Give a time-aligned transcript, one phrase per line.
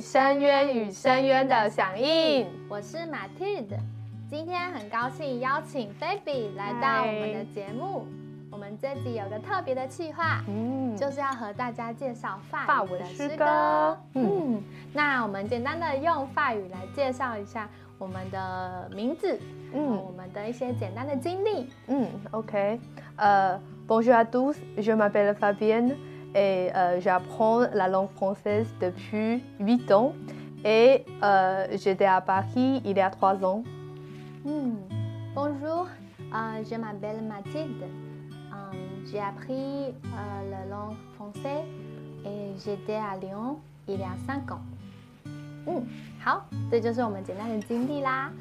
[0.00, 2.46] 深渊与深渊的响应。
[2.68, 3.76] 我是马 t 蒂 d
[4.28, 8.06] 今天很高兴邀请菲比来到我们的节目。
[8.50, 13.98] 我们这集有个特别的计划，嗯，就是要和大家介绍法文的诗歌。
[14.14, 14.62] 嗯，
[14.92, 17.68] 那我们简单的用法语来介绍一下
[17.98, 19.38] 我们的名字，
[19.72, 21.68] 嗯，我们的一些简单的经历。
[21.88, 22.78] 嗯，OK，
[23.16, 25.96] 呃，Bonjour à tous，je m'appelle Fabienne
[26.35, 30.13] et j'apprends la langue française depuis huit ans
[30.63, 31.05] et
[31.75, 33.63] j'étais à Paris il y a trois ans。
[34.45, 34.77] 嗯，
[35.33, 39.93] Bonjour，je m'appelle Mathilde。j'ai appris
[40.51, 41.65] la langue française
[42.25, 43.57] et j'étais à Lyon
[43.87, 44.61] il y a cinq ans。
[45.65, 45.83] 嗯，
[46.23, 48.31] 好，这就是我们简单的经历啦。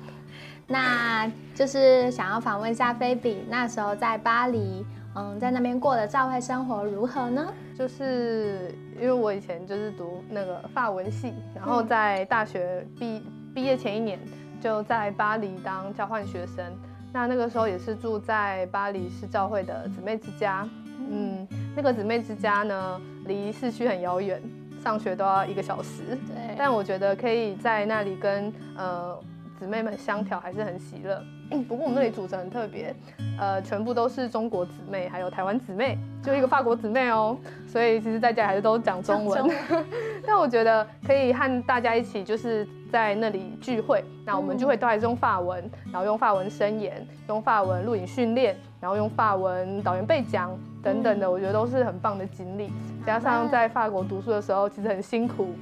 [0.66, 4.84] 那就是想要访问一下菲比，那时候在巴黎，
[5.15, 7.53] 嗯，在那边过的教会生活如何呢？
[7.77, 13.21] 就是因为我以前就是读那个法文系，然后在大学毕
[13.53, 14.19] 毕业前一年
[14.59, 16.65] 就在巴黎当交换学生。
[17.11, 24.41] 那那个时候也是住在巴黎市教会的姊妹之家，嗯，那个姊妹之家呢离市区很遥远，
[24.83, 26.01] 上学都要一个小时。
[26.27, 29.15] 对，但我觉得可以在那里跟呃
[29.63, 31.23] 姊妹们相调，还是很喜乐。
[31.69, 32.93] 不过我们那里组成很特别，
[33.39, 37.37] 呃，全部都是中国姊妹，还有台湾姊妹，就一个法国姊妹哦。
[37.65, 39.49] 所以其实在家还是都讲中文。
[40.27, 42.67] 但我觉得可以和大家一起，就是。
[42.93, 52.71] 在那里聚会，那我们就会都还是用法文，然后用法文声言，用法文录影训练，然后用法文导员背讲等等的，我觉得都是很棒的经历。
[53.03, 55.55] 加上在法国读书的时候，其实很辛苦，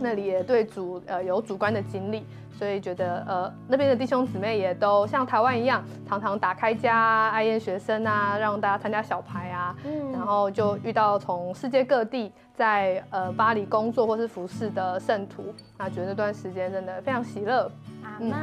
[0.00, 2.24] 那里也对主呃有主观的经历。
[2.52, 17.72] 所以觉得，呃，那边的弟兄姊妹也都像台湾一样，常常打开家，爱宴学生啊，让大家参加小牌啊，嗯，然后就遇到从世界各地在呃巴黎工作或是服侍的圣徒，那觉得那段时间真的非常喜乐。
[18.02, 18.34] 阿门。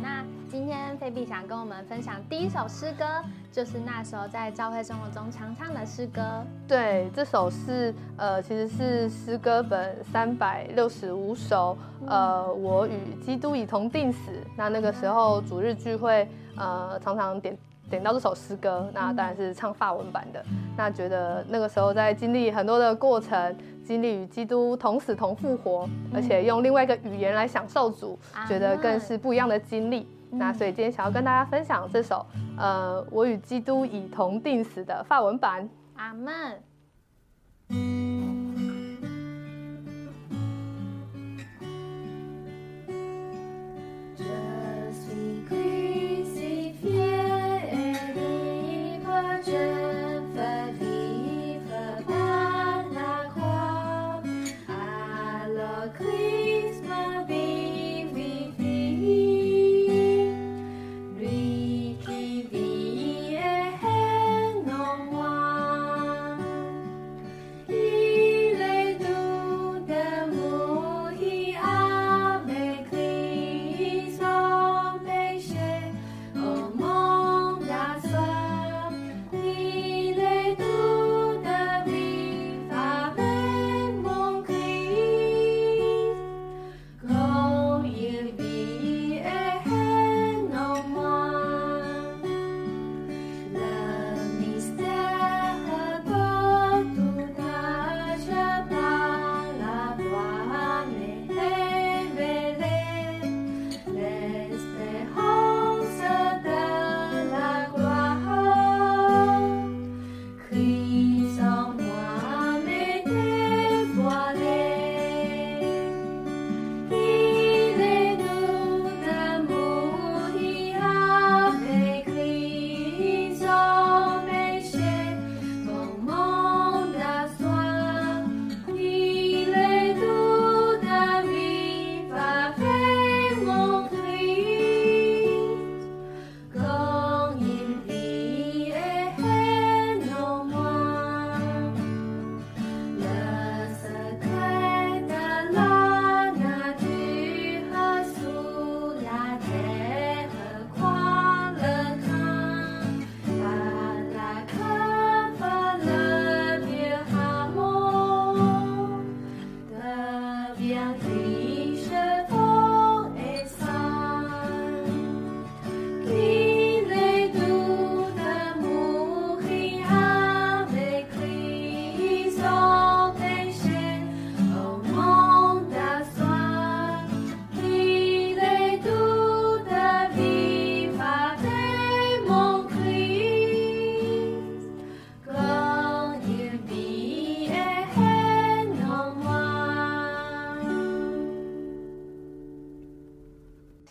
[0.00, 3.04] 那今天菲比想跟我们分享第一首诗歌，
[3.50, 6.22] 就是那时候在教会生活中常唱的诗歌。
[6.66, 11.76] 对，这首是呃，其实是诗歌本三百六十五首。
[12.06, 14.30] 呃，我与基督一同定死。
[14.56, 17.56] 那那个时候主日聚会，呃，常常点
[17.90, 18.88] 点到这首诗歌。
[18.94, 20.44] 那当然是唱法文版的。
[20.76, 23.56] 那觉得那个时候在经历很多的过程。
[23.84, 30.06] 经历与基督同死同复活，而且用另外一个语言来享受主，觉得更是不一样的经历。
[30.30, 32.24] 那所以今天想要跟大家分享这首，
[32.56, 35.68] 呃，我与基督以同定死的法文版。
[35.96, 38.01] 阿门。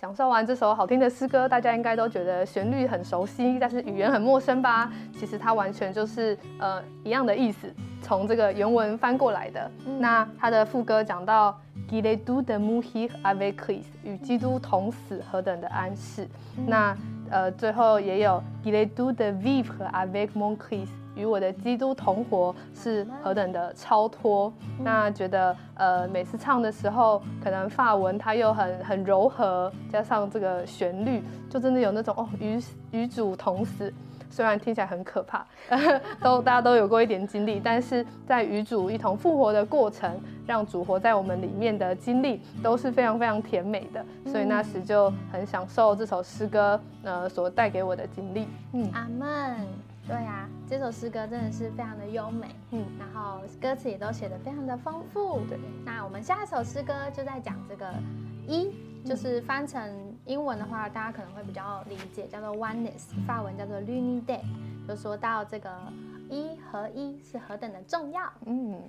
[0.02, 4.92] 享受完这首好听的诗歌，大家应该都觉得旋律很熟悉，但是语言很陌生吧？
[5.14, 7.72] 其实它完全就是呃一样的意思，
[8.02, 9.70] 从这个原文翻过来的。
[10.00, 11.56] 那它的副歌讲到
[11.88, 16.28] “Gile du de muhi avec Christ”，与基督同死何等的安适。
[16.66, 16.98] 那
[17.30, 21.01] 呃最后也有 “Gile du de vivre avec mon Christ”。
[21.16, 32.60] 与我的基督同活是何等的超脱，那觉得呃每次唱的时候，可能发文它又很很柔和，加上这个旋律，就真的有那种哦与
[32.92, 33.94] 与主同死，
[34.30, 35.46] 虽然听起来很可怕，
[36.24, 48.48] 都大家都有过一点经历，但是在与主一同复活的过程，让主活在我们里面的经历都是非常非常甜美的，所以那时就很享受这首诗歌呃所带给我的经历。
[48.72, 49.68] 嗯，阿门。
[50.12, 55.40] 对啊，这首诗歌真的是非常的优美，嗯，然后歌词也都写的非常的丰富。
[55.48, 57.90] 对，那我们下一首诗歌就在讲这个
[58.46, 58.76] 一，
[59.06, 59.90] 就是翻成
[60.26, 64.42] 英文的话，大家可能会比较理解，叫做 oneness，法文叫做 l'unité，
[64.86, 65.72] 就说到这个
[66.30, 68.30] 一和一是何等的重要。
[68.46, 68.82] 嗯。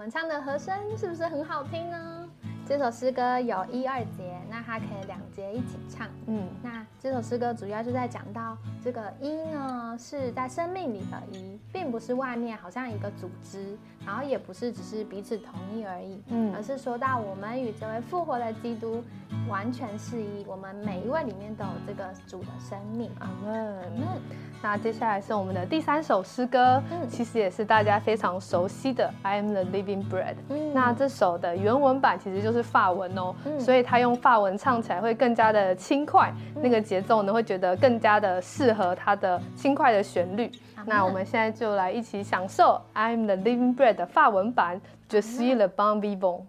[0.00, 2.26] 我们唱的和声是不是很好听呢？
[2.66, 4.39] 这首诗歌有一二节，
[4.70, 6.06] 它可以两节一起唱。
[6.26, 16.22] 嗯，那这首诗歌主要就在讲到这个一呢，是在生命里的一，并不是外面好像一个组织，然后也不是只是彼此同意而已。
[16.28, 19.02] 嗯，而是说到我们与这位复活的基督
[19.48, 23.10] 完全是一，我们每一位里面都有这个主的生命。
[23.18, 23.82] 阿门。
[24.62, 30.34] 那接下来是我们的第三首诗歌，嗯其实也是大家非常熟悉的《I Am the Living Bread》。
[30.50, 40.52] 嗯那这首的原文版其实就是法文哦，所以他用法文唱起来会更加的轻快，那个节奏呢会觉得更加的适合它的轻快的旋律。
[40.84, 46.42] 那我们现在就来一起享受《I Am the Living Bread》的法文版，Je suis le Bon vivant。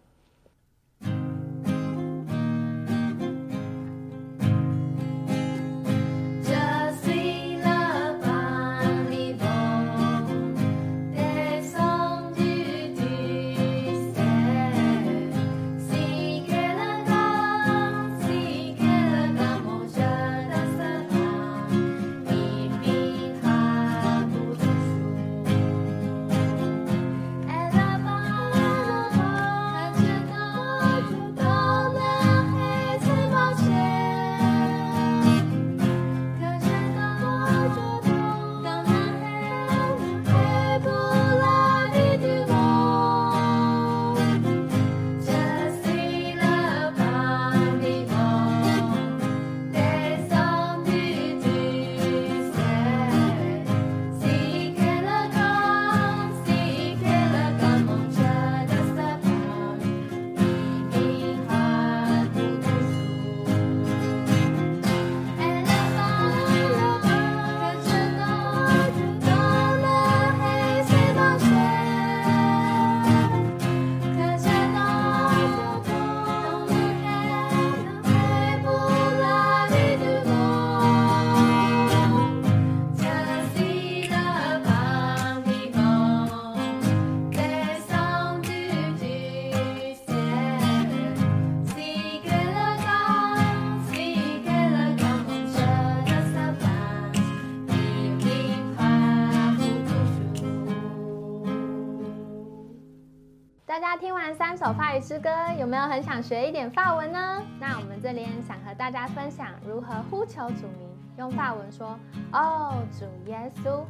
[103.82, 107.42] 家听完三首法语诗歌，有没有很想学一点法文呢？
[107.60, 111.98] 那我们这边想和大家分享如何呼求主名，用法文说
[112.32, 113.82] 哦，主耶稣，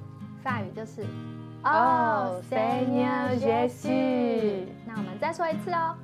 [0.42, 1.06] 法语就是
[1.66, 4.64] 哦，Seigneur Jésus。
[4.86, 5.98] 那我们再说一次哦，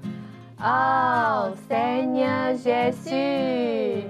[0.60, 4.04] 哦，Seigneur Jésus。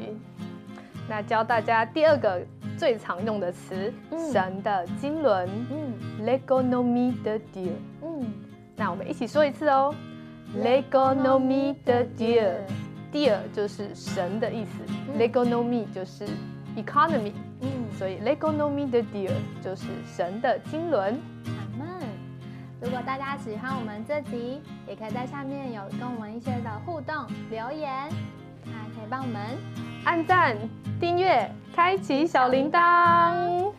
[1.07, 2.41] 那教大家第二个
[2.79, 3.93] 最常用的词，
[4.33, 5.93] 神的经纶，嗯
[6.25, 7.73] ，L'économie de Dieu。
[8.01, 8.25] 嗯。
[8.79, 9.93] 那我们一起说一次哦
[10.55, 14.71] ，L'économie de Dieu，Dieu 就是神的意思
[15.17, 16.27] ，Legonomi 就是
[16.75, 19.31] economy，嗯，所以 L'économie de Dieu
[19.63, 21.17] 就是神的经纶。
[21.47, 21.87] 阿门。
[22.79, 28.07] 如果大家喜欢我们这集，也可以在下面有跟我们一些的互动留言，
[28.63, 29.41] 那可以帮我们
[30.05, 30.55] 按赞、
[30.99, 33.71] 订阅、开启小铃铛。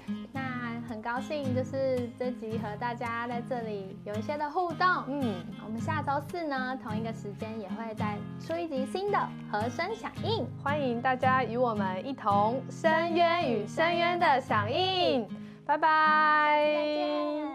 [1.09, 4.87] 很高兴，就是这集和大家在这里有一些的互动。
[5.07, 9.19] 嗯，我们下周四呢，同一个时间也会再出一集新的
[9.51, 15.27] 和声响应，欢迎大家与我们一同深渊与深渊的响应。
[15.65, 17.48] 拜拜。